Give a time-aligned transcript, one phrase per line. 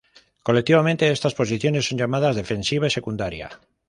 [0.47, 3.51] Colectivamente estas posiciones son llamadas "defensiva secundaria".